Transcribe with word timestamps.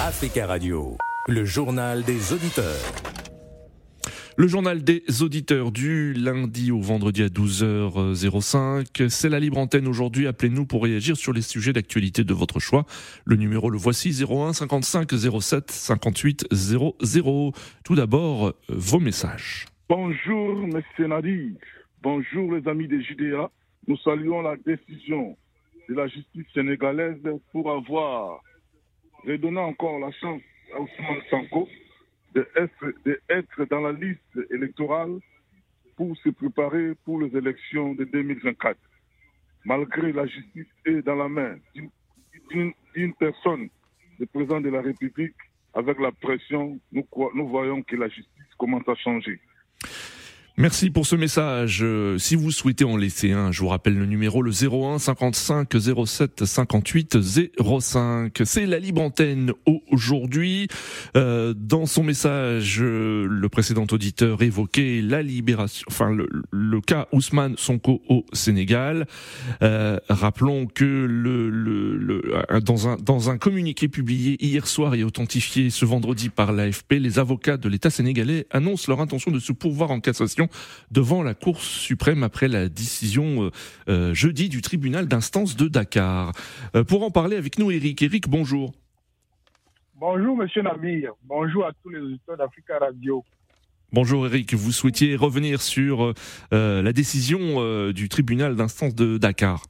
Africa 0.00 0.46
Radio, 0.46 0.96
le 1.26 1.44
journal 1.44 2.04
des 2.04 2.32
auditeurs. 2.32 2.92
Le 4.36 4.46
journal 4.46 4.84
des 4.84 5.02
auditeurs 5.22 5.72
du 5.72 6.12
lundi 6.12 6.70
au 6.70 6.80
vendredi 6.80 7.24
à 7.24 7.26
12h05. 7.26 9.08
C'est 9.08 9.28
la 9.28 9.40
libre 9.40 9.58
antenne 9.58 9.88
aujourd'hui. 9.88 10.28
Appelez-nous 10.28 10.66
pour 10.66 10.84
réagir 10.84 11.16
sur 11.16 11.32
les 11.32 11.42
sujets 11.42 11.72
d'actualité 11.72 12.22
de 12.22 12.32
votre 12.32 12.60
choix. 12.60 12.86
Le 13.24 13.34
numéro 13.34 13.70
le 13.70 13.76
voici 13.76 14.10
01 14.22 14.52
55 14.52 15.10
07 15.40 15.68
58 15.72 16.46
00. 16.52 17.52
Tout 17.84 17.94
d'abord, 17.96 18.54
vos 18.68 19.00
messages. 19.00 19.66
Bonjour, 19.88 20.58
monsieur 20.58 21.08
Nadir. 21.08 21.50
Bonjour, 22.02 22.54
les 22.54 22.68
amis 22.68 22.86
des 22.86 23.02
JDA. 23.02 23.50
Nous 23.88 23.96
saluons 23.96 24.42
la 24.42 24.54
décision 24.64 25.36
de 25.88 25.94
la 25.94 26.06
justice 26.06 26.46
sénégalaise 26.54 27.18
pour 27.50 27.72
avoir 27.72 28.42
redonné 29.28 29.60
encore 29.60 29.98
la 29.98 30.10
chance 30.12 30.42
à 30.74 30.80
Ousmane 30.80 31.22
Sanko 31.30 31.68
d'être 32.34 33.64
dans 33.70 33.80
la 33.80 33.92
liste 33.92 34.38
électorale 34.50 35.18
pour 35.96 36.16
se 36.18 36.30
préparer 36.30 36.94
pour 37.04 37.20
les 37.20 37.36
élections 37.36 37.94
de 37.94 38.04
2024. 38.04 38.78
Malgré 39.64 40.12
la 40.12 40.26
justice 40.26 40.66
est 40.86 41.02
dans 41.02 41.16
la 41.16 41.28
main 41.28 41.56
d'une 42.50 43.14
personne, 43.14 43.68
le 44.18 44.26
président 44.26 44.60
de 44.60 44.70
la 44.70 44.80
République, 44.80 45.34
avec 45.74 45.98
la 46.00 46.12
pression, 46.12 46.78
nous, 46.92 47.06
nous 47.34 47.48
voyons 47.48 47.82
que 47.82 47.96
la 47.96 48.08
justice 48.08 48.54
commence 48.56 48.88
à 48.88 48.94
changer. 48.94 49.38
Merci 50.60 50.90
pour 50.90 51.06
ce 51.06 51.14
message. 51.14 51.84
Euh, 51.84 52.18
si 52.18 52.34
vous 52.34 52.50
souhaitez 52.50 52.82
en 52.84 52.96
laisser 52.96 53.30
un, 53.30 53.52
je 53.52 53.60
vous 53.60 53.68
rappelle 53.68 53.96
le 53.96 54.06
numéro 54.06 54.42
le 54.42 54.50
01 54.50 54.98
55 54.98 55.68
07 56.04 56.44
58 56.44 57.18
05. 57.80 58.42
C'est 58.44 58.66
la 58.66 58.80
libre 58.80 59.00
antenne 59.00 59.52
aujourd'hui. 59.92 60.66
Euh, 61.16 61.54
dans 61.56 61.86
son 61.86 62.02
message, 62.02 62.82
euh, 62.82 63.28
le 63.30 63.48
précédent 63.48 63.86
auditeur 63.92 64.42
évoquait 64.42 65.00
la 65.00 65.22
libération, 65.22 65.86
enfin 65.88 66.10
le, 66.10 66.28
le 66.50 66.80
cas 66.80 67.06
Ousmane 67.12 67.56
Sonko 67.56 68.02
au 68.08 68.26
Sénégal. 68.32 69.06
Rappelons 69.60 70.66
que 70.66 70.84
le, 70.84 71.50
le, 71.50 71.96
le, 71.96 72.60
dans 72.62 72.88
un 72.88 72.96
dans 72.96 73.30
un 73.30 73.38
communiqué 73.38 73.86
publié 73.86 74.36
hier 74.44 74.66
soir 74.66 74.96
et 74.96 75.04
authentifié 75.04 75.70
ce 75.70 75.84
vendredi 75.84 76.30
par 76.30 76.50
l'AFP, 76.50 76.94
les 76.94 77.20
avocats 77.20 77.58
de 77.58 77.68
l'État 77.68 77.90
sénégalais 77.90 78.48
annoncent 78.50 78.86
leur 78.88 79.00
intention 79.00 79.30
de 79.30 79.38
se 79.38 79.52
pourvoir 79.52 79.92
en 79.92 80.00
cassation 80.00 80.47
devant 80.90 81.22
la 81.22 81.34
Cour 81.34 81.60
suprême 81.60 82.22
après 82.22 82.48
la 82.48 82.68
décision 82.68 83.44
euh, 83.44 83.50
euh, 83.88 84.14
jeudi 84.14 84.48
du 84.48 84.62
tribunal 84.62 85.06
d'instance 85.06 85.56
de 85.56 85.68
Dakar. 85.68 86.32
Euh, 86.74 86.84
pour 86.84 87.02
en 87.02 87.10
parler 87.10 87.36
avec 87.36 87.58
nous, 87.58 87.70
Eric. 87.70 88.02
Eric, 88.02 88.28
bonjour. 88.28 88.72
Bonjour, 89.94 90.36
monsieur 90.36 90.62
Nabir. 90.62 91.12
Bonjour 91.24 91.66
à 91.66 91.72
tous 91.82 91.90
les 91.90 92.00
auditeurs 92.00 92.36
d'Africa 92.36 92.78
Radio. 92.78 93.24
Bonjour 93.90 94.26
Eric, 94.26 94.52
vous 94.52 94.70
souhaitiez 94.70 95.16
revenir 95.16 95.62
sur 95.62 96.12
la 96.52 96.92
décision 96.92 97.90
du 97.90 98.10
tribunal 98.10 98.54
d'instance 98.54 98.94
de 98.94 99.16
Dakar. 99.16 99.62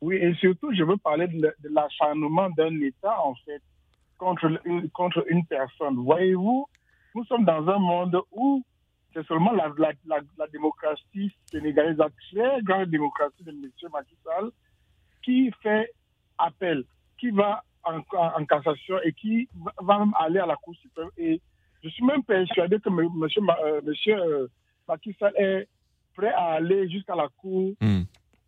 Oui, 0.00 0.16
et 0.16 0.34
surtout, 0.34 0.72
je 0.74 0.82
veux 0.84 0.98
parler 0.98 1.26
de, 1.26 1.52
l'acharnement 1.70 2.50
d'un 2.50 2.80
État, 2.80 3.18
en 3.24 3.34
fait, 3.46 3.62
contre, 4.18 4.60
contre 4.92 5.24
une 5.28 5.44
personne. 5.46 5.96
Voyez-vous, 5.96 6.68
nous 7.14 7.24
sommes 7.24 7.44
dans 7.44 7.66
un 7.68 7.78
monde 7.78 8.20
où 8.32 8.62
c'est 9.16 9.26
seulement 9.26 9.52
la, 9.52 9.72
la, 9.78 9.92
la, 10.36 10.46
démocratie 10.48 11.34
sénégalaise, 11.50 11.96
la 11.96 12.10
très 12.30 12.60
grande 12.62 12.90
démocratie 12.90 13.42
de 13.44 13.50
M. 13.50 13.70
Macky 13.90 14.14
Sall, 14.22 14.50
qui 15.22 15.50
fait 15.62 15.90
appel, 16.36 16.84
qui 17.18 17.30
va 17.30 17.64
en, 17.82 18.00
en, 18.12 18.44
cassation 18.44 19.00
et 19.04 19.12
qui 19.14 19.48
va 19.80 20.04
aller 20.20 20.38
à 20.38 20.44
la 20.44 20.56
Cour 20.56 20.74
suprême. 20.76 21.08
Et 21.16 21.40
je 21.82 21.88
suis 21.88 22.04
même 22.04 22.24
persuadé 22.24 22.78
que 22.78 22.90
M. 22.90 23.08
Monsieur, 23.16 23.42
euh, 23.64 23.80
monsieur 23.82 24.18
euh, 24.18 24.48
Macky 24.86 25.16
Sall 25.18 25.32
est 25.36 25.66
prêt 26.14 26.32
à 26.32 26.52
aller 26.56 26.86
jusqu'à 26.90 27.14
la 27.14 27.28
Cour 27.38 27.72
hmm. 27.80 28.02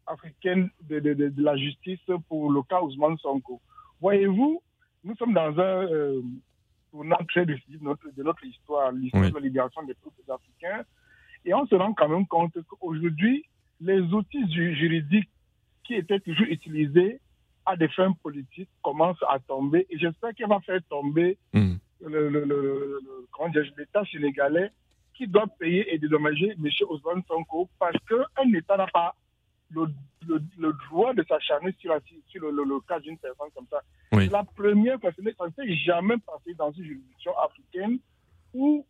africaine 0.07 0.69
de, 0.83 1.01
de, 1.01 1.15
de, 1.15 1.43
la 1.43 1.57
justice 1.57 2.01
pour 2.29 2.53
le 2.53 2.63
cas 2.65 2.83
Ousmane 2.83 3.17
Sonko. 3.19 3.59
Voyez-vous, 4.03 4.63
nous 5.03 5.17
sommes 5.17 5.33
dans 5.33 5.59
un, 5.59 5.87
euh, 5.87 6.21
tournant 6.91 7.19
très 7.29 7.47
décisif 7.47 7.81
de 7.81 8.23
notre, 8.23 8.45
histoire, 8.45 8.93
l'histoire 8.93 9.29
de 9.31 9.35
la 9.35 9.41
libération 9.41 9.83
des 9.83 9.95
peuples 9.95 10.31
africains. 10.31 10.85
Et 11.45 11.55
on 11.55 11.67
se 11.67 11.75
rend 11.75 11.93
quand 11.95 12.09
même 12.09 12.27
compte 12.27 12.57
qu'aujourd'hui, 12.69 13.45
les 13.81 14.01
outils 14.01 14.53
juridiques 14.53 15.31
qui 15.85 15.95
étaient 15.95 16.21
toujours 16.21 16.47
utilisés 16.47 17.21
à 17.65 17.77
des 17.77 17.89
fins 17.89 18.13
politiques 18.23 18.69
commencent 18.83 19.23
à 19.29 19.39
tomber. 19.39 19.87
Et 19.91 19.99
j'espère 19.99 20.35
qu'il 20.35 20.47
va 20.47 20.61
faire 20.61 20.81
tomber 20.89 21.39
mm. 21.53 21.75
le, 22.07 22.29
le, 22.29 22.45
le, 22.45 23.01
l'État 23.77 24.05
sénégalais 24.11 24.71
qui 25.15 25.27
doit 25.27 25.47
payer 25.59 25.93
et 25.93 25.99
dédommager 25.99 26.53
M. 26.53 26.69
Osman 26.89 27.23
Sonko 27.27 27.69
parce 27.79 27.97
qu'un 28.09 28.53
État 28.55 28.77
n'a 28.77 28.87
pas 28.87 29.15
le, 29.71 29.87
le, 30.27 30.73
droit 30.89 31.15
de 31.15 31.25
s'acharner 31.29 31.75
sur, 31.79 31.97
sur 32.29 32.43
le, 32.43 32.51
le, 32.51 32.81
cas 32.81 33.01
d'une 33.01 33.19
personne 33.19 33.49
comme 33.55 33.67
ça. 33.71 33.81
C'est 34.13 34.31
la 34.31 34.45
première 34.45 35.01
fois, 35.01 35.11
ça 35.13 35.23
ne 35.23 35.51
s'est 35.53 35.75
jamais 35.77 36.17
passé 36.19 36.55
dans 36.55 36.73
une 36.73 36.85
juridiction 36.85 37.33
africaine 37.39 37.99
où 38.55 38.85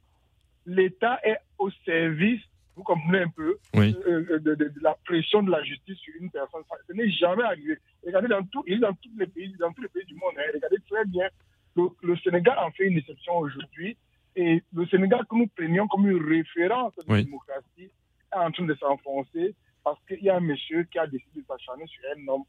l'État 0.66 1.18
est 1.24 1.38
au 1.58 1.70
service, 1.84 2.40
vous 2.76 2.82
comprenez 2.84 3.22
un 3.22 3.28
peu, 3.28 3.58
euh, 3.76 4.38
de, 4.38 4.54
de, 4.54 4.72
la 4.80 4.96
pression 5.04 5.42
de 5.42 5.50
la 5.50 5.62
justice 5.64 5.98
sur 5.98 6.14
une 6.20 6.30
personne. 6.30 6.62
Ce 6.86 6.92
n'est 6.92 7.10
jamais 7.10 7.42
arrivé. 7.42 7.76
Regardez 8.06 8.28
dans, 8.28 8.42
tout, 8.44 8.64
dans, 8.80 8.92
tous 8.94 9.10
les 9.18 9.26
pays, 9.26 9.52
dans 9.58 9.72
tous 9.72 9.82
les 9.82 9.88
pays 9.88 10.04
du 10.04 10.14
monde, 10.14 10.34
hein, 10.38 10.50
regardez 10.54 10.78
très 10.88 11.04
bien, 11.06 11.28
le, 11.76 12.16
Sénégal 12.18 12.58
en 12.58 12.70
fait 12.70 12.84
une 12.84 12.98
exception 12.98 13.38
aujourd'hui. 13.38 13.96
Et 14.36 14.62
le 14.72 14.86
Sénégal 14.86 15.20
que 15.28 15.34
nous 15.34 15.48
prenions 15.48 15.88
comme 15.88 16.08
une 16.08 16.24
référence 16.24 16.94
de 16.96 17.12
la 17.12 17.22
démocratie 17.22 17.90
est 18.32 18.36
en 18.36 18.50
train 18.50 18.64
de 18.64 18.74
s'enfoncer 18.74 19.54
parce 19.88 20.04
qu'il 20.06 20.22
y 20.22 20.28
a 20.28 20.36
un 20.36 20.40
monsieur 20.40 20.82
qui 20.84 20.98
a 20.98 21.06
décidé 21.06 21.40
de 21.40 21.46
s'acharner 21.46 21.86
sur 21.86 22.02
un 22.14 22.28
homme 22.28 22.44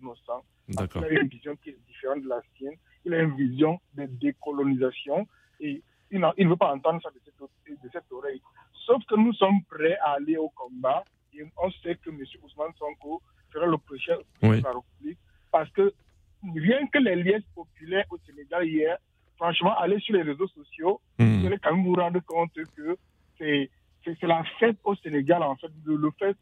innocent. 0.00 0.42
Il 0.68 0.78
a 0.78 0.86
une 1.10 1.28
vision 1.28 1.54
qui 1.56 1.70
est 1.70 1.78
différente 1.86 2.22
de 2.22 2.28
la 2.28 2.40
sienne. 2.56 2.74
Il 3.04 3.12
a 3.12 3.20
une 3.20 3.36
vision 3.36 3.78
de 3.94 4.06
décolonisation 4.06 5.26
et 5.60 5.82
il, 6.10 6.20
ne 6.20 6.48
veut 6.48 6.56
pas 6.56 6.72
entendre 6.72 7.00
ça 7.02 7.10
de 7.10 7.20
cette, 7.22 7.82
de 7.82 7.88
cette, 7.92 8.10
oreille. 8.10 8.40
Sauf 8.86 9.04
que 9.04 9.14
nous 9.14 9.34
sommes 9.34 9.62
prêts 9.68 9.98
à 9.98 10.12
aller 10.12 10.38
au 10.38 10.48
combat 10.50 11.04
et 11.34 11.42
on 11.62 11.70
sait 11.82 11.96
que 11.96 12.08
M. 12.08 12.18
Ousmane 12.42 12.72
Sonko 12.78 13.20
fera 13.52 13.66
le 13.66 13.76
prochain 13.76 14.16
de 14.42 14.62
la 14.62 14.72
République 14.72 15.18
parce 15.52 15.68
que 15.72 15.92
rien 16.54 16.86
que 16.86 16.98
les 16.98 17.16
liens 17.16 17.40
populaires 17.54 18.06
au 18.10 18.16
Sénégal 18.26 18.66
hier, 18.66 18.96
franchement, 19.36 19.76
aller 19.76 20.00
sur 20.00 20.14
les 20.14 20.22
réseaux 20.22 20.48
sociaux, 20.48 21.00
hmm. 21.18 21.40
vous 21.40 21.46
allez 21.46 21.58
quand 21.58 21.74
même 21.74 21.84
vous 21.84 21.94
rendre 21.94 22.20
compte 22.20 22.52
que 22.54 22.96
c'est 23.38 23.70
c'est 24.04 24.22
la 24.22 24.42
fête 24.58 24.78
au 24.84 24.94
Sénégal, 24.96 25.42
en 25.42 25.56
fait, 25.56 25.70
le, 25.84 26.10
fait 26.18 26.36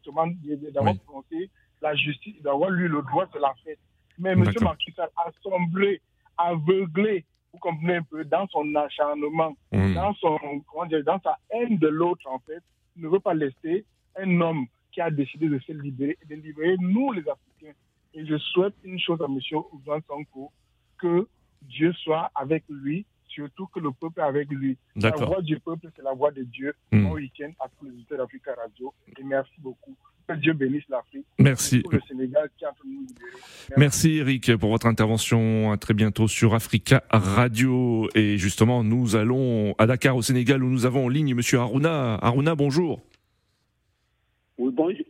d'avoir 0.73 0.95
prononcé 1.05 1.49
la 1.81 1.95
justice, 1.95 2.41
d'avoir 2.41 2.69
lu 2.69 2.87
le 2.87 3.01
droit, 3.01 3.25
c'est 3.31 3.39
la 3.39 3.53
fête. 3.63 3.79
Mais 4.17 4.31
M. 4.31 4.43
Macky 4.61 4.91
Sall 4.93 5.09
a 5.17 5.29
sombré, 5.41 6.01
aveuglé, 6.37 7.25
vous 7.53 7.59
comprenez 7.59 7.95
un 7.95 8.03
peu, 8.03 8.23
dans 8.25 8.47
son 8.47 8.75
acharnement, 8.75 9.55
dans, 9.71 10.13
son, 10.15 10.37
comment 10.67 10.85
dire, 10.85 11.03
dans 11.03 11.19
sa 11.21 11.37
haine 11.51 11.77
de 11.77 11.87
l'autre, 11.87 12.27
en 12.29 12.39
fait, 12.39 12.61
ne 12.95 13.07
veut 13.07 13.19
pas 13.19 13.33
laisser 13.33 13.85
un 14.17 14.41
homme 14.41 14.65
qui 14.91 15.01
a 15.01 15.09
décidé 15.09 15.47
de 15.47 15.59
se 15.59 15.71
libérer 15.71 16.17
et 16.21 16.35
de 16.35 16.41
libérer 16.41 16.75
nous, 16.79 17.11
les 17.11 17.21
Africains. 17.21 17.77
Et 18.13 18.25
je 18.25 18.37
souhaite 18.37 18.73
une 18.83 18.99
chose 18.99 19.21
à 19.21 19.25
M. 19.25 19.39
Ousmane 19.71 20.01
Sanko, 20.07 20.51
que 20.97 21.27
Dieu 21.61 21.93
soit 21.93 22.31
avec 22.35 22.63
lui 22.69 23.05
surtout 23.29 23.67
que 23.67 23.79
le 23.79 23.91
peuple 23.91 24.19
est 24.19 24.23
avec 24.23 24.49
lui. 24.49 24.77
La 24.95 25.11
voix 25.11 25.41
du 25.41 25.59
peuple, 25.59 25.87
c'est 25.95 26.03
la 26.03 26.13
voix 26.13 26.31
de 26.31 26.43
Dieu. 26.43 26.73
Hmm. 26.91 27.03
Bon 27.03 27.13
week-end 27.13 27.51
à 27.59 27.67
tous 27.77 27.85
les 27.85 27.91
auditeurs 27.91 28.17
d'Africa 28.17 28.51
Radio. 28.55 28.93
Et 29.17 29.23
merci 29.23 29.53
beaucoup. 29.59 29.95
Que 30.27 30.33
Dieu 30.35 30.53
bénisse 30.53 30.83
l'Afrique. 30.89 31.25
Merci. 31.39 31.83
Le 31.91 31.99
Sénégal 32.07 32.49
qui 32.57 32.65
libérer. 32.87 33.31
Merci. 33.77 34.17
Eric 34.17 34.55
pour 34.57 34.69
votre 34.69 34.85
intervention. 34.85 35.71
À 35.71 35.77
très 35.77 35.95
bientôt 35.95 36.27
sur 36.27 36.53
Africa 36.53 37.03
Radio. 37.09 38.07
Et 38.13 38.37
justement, 38.37 38.83
nous 38.83 39.15
allons 39.15 39.73
à 39.79 39.87
Dakar 39.87 40.15
au 40.15 40.21
Sénégal 40.21 40.63
où 40.63 40.69
nous 40.69 40.85
avons 40.85 41.05
en 41.05 41.09
ligne 41.09 41.33
Monsieur 41.33 41.59
Aruna. 41.59 42.15
Aruna, 42.21 42.53
bonjour 42.53 43.01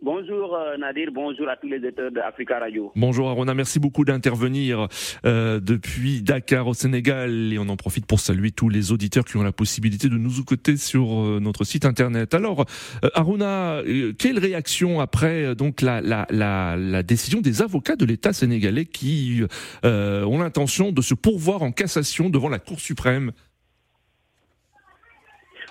bonjour, 0.02 0.56
euh, 0.56 0.78
Nadir, 0.78 1.10
bonjour 1.12 1.50
à 1.50 1.58
tous 1.58 1.68
les 1.68 1.78
auditeurs 1.78 2.12
d'Africa 2.12 2.60
Radio. 2.60 2.92
Bonjour 2.96 3.30
Arona, 3.30 3.54
merci 3.54 3.80
beaucoup 3.80 4.06
d'intervenir 4.06 4.88
euh, 5.26 5.60
depuis 5.60 6.22
Dakar 6.22 6.68
au 6.68 6.74
Sénégal 6.74 7.52
et 7.52 7.58
on 7.58 7.68
en 7.70 7.76
profite 7.76 8.06
pour 8.06 8.20
saluer 8.20 8.52
tous 8.52 8.70
les 8.70 8.92
auditeurs 8.92 9.26
qui 9.26 9.38
ont 9.38 9.44
la 9.44 9.52
possibilité 9.52 10.08
de 10.08 10.18
nous 10.18 10.40
écouter 10.40 10.78
sur 10.78 11.20
euh, 11.20 11.40
notre 11.42 11.64
site 11.64 11.86
internet. 11.86 12.34
Alors 12.34 12.66
Aruna, 13.14 13.82
quelle 14.18 14.40
réaction 14.40 15.00
après 15.00 15.56
donc 15.56 15.82
la, 15.82 17.04
décision 17.04 17.42
des 17.42 17.62
avocats 17.62 17.96
de 17.96 18.06
l'État 18.06 18.34
sénégalais 18.34 18.86
qui 18.86 19.42
ont 19.84 20.40
l'intention 20.40 20.92
de 20.92 21.02
se 21.02 21.14
pourvoir 21.14 21.64
en 21.64 21.72
cassation 21.72 22.30
devant 22.30 22.50
la 22.50 22.60
Cour 22.60 22.80
suprême 22.80 23.32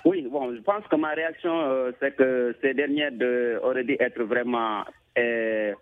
oui, 0.05 0.27
bon, 0.29 0.53
je 0.53 0.61
pense 0.61 0.85
que 0.87 0.95
ma 0.95 1.09
réaction, 1.09 1.61
euh, 1.61 1.91
c'est 1.99 2.15
que 2.15 2.55
ces 2.61 2.73
dernières 2.73 3.11
auraient 3.63 3.83
dû 3.83 3.97
être 3.99 4.21
vraiment 4.23 4.83
euh, 5.17 5.73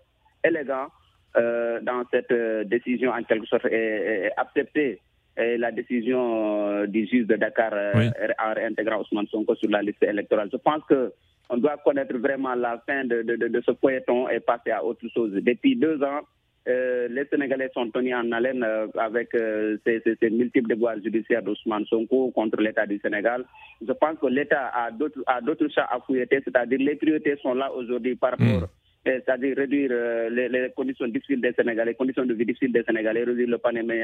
élégants 0.44 0.88
euh, 1.36 1.80
dans 1.80 2.02
cette 2.10 2.32
décision, 2.68 3.12
en 3.12 3.22
quelque 3.22 3.46
sorte, 3.46 3.66
et, 3.66 4.30
accepter 4.36 5.00
la 5.36 5.70
décision 5.70 6.84
du 6.86 7.06
juge 7.06 7.28
de 7.28 7.36
Dakar 7.36 7.72
en 7.72 8.54
réintégrant 8.54 9.00
Ousmane 9.02 9.28
Sonko 9.28 9.54
sur 9.54 9.70
la 9.70 9.82
liste 9.82 10.02
électorale. 10.02 10.48
Je 10.52 10.56
pense 10.56 10.82
que 10.88 11.12
on 11.48 11.58
doit 11.58 11.76
connaître 11.84 12.16
vraiment 12.18 12.56
la 12.56 12.82
fin 12.86 13.04
de, 13.04 13.22
de, 13.22 13.36
de, 13.36 13.60
ce 13.60 13.70
feuilleton 13.80 14.28
et 14.28 14.40
passer 14.40 14.72
à 14.72 14.84
autre 14.84 15.06
chose. 15.14 15.30
Depuis 15.32 15.76
deux 15.76 16.02
ans, 16.02 16.22
euh, 16.68 17.08
les 17.08 17.24
Sénégalais 17.26 17.70
sont 17.72 17.88
tenus 17.90 18.14
en 18.14 18.30
haleine 18.30 18.62
euh, 18.62 18.86
avec 18.98 19.34
euh, 19.34 19.78
ces, 19.86 20.02
ces, 20.04 20.28
multiples 20.30 20.68
devoirs 20.68 20.96
judiciaires 21.02 21.42
d'Ousmane 21.42 21.86
Sonko 21.86 22.30
contre 22.32 22.60
l'État 22.60 22.84
du 22.86 22.98
Sénégal. 22.98 23.44
Je 23.86 23.92
pense 23.92 24.18
que 24.18 24.26
l'État 24.26 24.70
a 24.74 24.90
d'autres 24.90 25.68
chats 25.74 25.88
à 25.90 25.98
fouilleter, 26.00 26.40
c'est-à-dire 26.44 26.78
les 26.78 26.96
priorités 26.96 27.36
sont 27.42 27.54
là 27.54 27.72
aujourd'hui 27.72 28.16
par 28.16 28.32
rapport, 28.32 28.44
hmm. 28.46 28.66
c'est-à-dire 29.06 29.56
réduire 29.56 29.90
les, 30.30 30.70
conditions 30.76 31.08
difficiles 31.08 31.40
des 31.40 31.52
Sénégalais, 31.54 31.92
les 31.92 31.96
conditions 31.96 32.26
de 32.26 32.34
vie 32.34 32.44
difficiles 32.44 32.72
des 32.72 32.82
Sénégalais, 32.82 33.24
réduire 33.24 33.48
le 33.48 33.58
panier 33.58 33.82
mais 33.82 34.02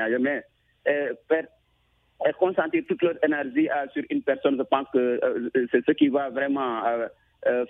faire 1.29 1.47
et 2.27 2.33
concentrer 2.39 2.83
toute 2.85 3.03
leur 3.03 3.23
énergie 3.23 3.69
sur 3.93 4.05
une 4.09 4.23
personne, 4.23 4.57
je 4.57 4.63
pense 4.63 4.87
que 4.95 5.21
c'est 5.71 5.85
ce 5.85 5.93
qui 5.93 6.09
va 6.09 6.31
vraiment 6.31 6.81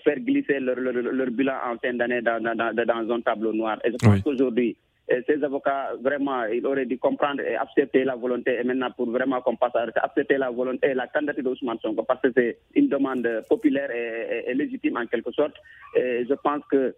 faire 0.04 0.20
glisser 0.20 0.60
leur, 0.60 0.76
leur, 0.78 1.30
bilan 1.32 1.54
en 1.66 1.78
fin 1.78 1.94
d'année 1.94 2.22
dans, 2.22 2.40
dans, 2.40 2.54
dans, 2.54 3.14
un 3.14 3.20
tableau 3.22 3.52
noir. 3.52 3.78
Et 3.84 3.90
je 3.90 3.96
pense 3.96 4.20
qu'aujourd'hui, 4.22 4.76
ces 5.08 5.44
avocats, 5.44 5.92
vraiment, 6.00 6.44
ils 6.44 6.64
auraient 6.66 6.86
dû 6.86 6.98
comprendre 6.98 7.40
et 7.42 7.56
accepter 7.56 8.04
la 8.04 8.16
volonté, 8.16 8.58
et 8.58 8.64
maintenant 8.64 8.90
pour 8.90 9.10
vraiment 9.10 9.40
qu'on 9.42 9.56
passe 9.56 9.76
à 9.76 9.86
accepter 10.02 10.38
la 10.38 10.50
volonté 10.50 10.90
et 10.90 10.94
la 10.94 11.06
candidature 11.08 11.44
d'Ousmane 11.44 11.78
Sonko, 11.80 12.02
parce 12.04 12.22
que 12.22 12.32
c'est 12.34 12.58
une 12.74 12.88
demande 12.88 13.28
populaire 13.48 13.90
et, 13.90 14.44
et, 14.46 14.54
légitime 14.54 14.96
en 14.96 15.06
quelque 15.06 15.30
sorte. 15.32 15.54
Et 15.94 16.24
je 16.28 16.34
pense 16.34 16.62
que 16.70 16.94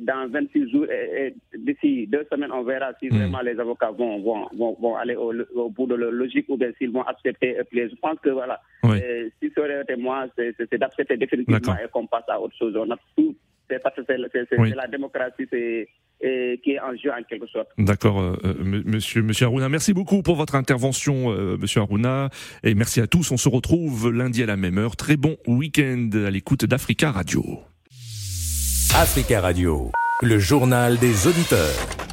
dans 0.00 0.28
26 0.30 0.70
jours, 0.70 0.86
et, 0.90 1.34
d'ici 1.56 2.06
deux 2.06 2.26
semaines, 2.30 2.52
on 2.52 2.62
verra 2.62 2.92
si 3.00 3.08
hmm. 3.08 3.16
vraiment 3.16 3.40
les 3.40 3.58
avocats 3.58 3.90
vont, 3.90 4.20
vont, 4.20 4.76
vont, 4.80 4.96
aller 4.96 5.16
au, 5.16 5.32
bout 5.70 5.86
de 5.86 5.94
leur 5.94 6.12
logique 6.12 6.46
ou 6.48 6.56
bien 6.56 6.70
s'ils 6.78 6.92
vont 6.92 7.02
accepter. 7.02 7.56
Je 7.72 7.94
pense 7.96 8.18
que 8.20 8.30
voilà, 8.30 8.60
si 8.84 9.50
ça 9.54 9.60
aurait 9.60 9.82
été 9.82 9.96
moi, 9.96 10.26
c'est 10.36 10.78
d'accepter 10.78 11.16
définitivement 11.16 11.76
et 11.82 11.88
qu'on 11.90 12.06
passe 12.06 12.28
à 12.28 12.40
autre 12.40 12.54
chose. 12.56 12.76
On 12.76 12.90
a 12.90 12.96
tout, 13.16 13.34
c'est 13.68 13.82
parce 13.82 13.96
que 13.96 14.02
c'est 14.06 14.74
la 14.74 14.86
démocratie 14.86 15.46
qui 16.20 16.72
est 16.72 16.80
en 16.80 16.96
jeu 16.96 17.10
en 17.10 17.22
quelque 17.28 17.46
sorte. 17.46 17.68
D'accord, 17.78 18.20
euh, 18.20 18.36
euh, 18.44 18.54
monsieur, 18.84 19.22
monsieur 19.22 19.46
Aruna. 19.46 19.68
Merci 19.68 19.92
beaucoup 19.92 20.22
pour 20.22 20.36
votre 20.36 20.54
intervention, 20.54 21.32
euh, 21.32 21.56
monsieur 21.56 21.80
Aruna. 21.80 22.30
Et 22.62 22.74
merci 22.74 23.00
à 23.00 23.06
tous. 23.06 23.30
On 23.30 23.36
se 23.36 23.48
retrouve 23.48 24.10
lundi 24.10 24.42
à 24.42 24.46
la 24.46 24.56
même 24.56 24.78
heure. 24.78 24.96
Très 24.96 25.16
bon 25.16 25.36
week-end 25.46 26.10
à 26.26 26.30
l'écoute 26.30 26.64
d'Africa 26.64 27.10
Radio. 27.10 27.60
Africa 28.94 29.40
Radio, 29.40 29.90
le 30.22 30.38
journal 30.38 30.98
des 30.98 31.26
auditeurs. 31.26 32.05